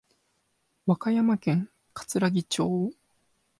[0.87, 2.91] 和歌山県かつらぎ町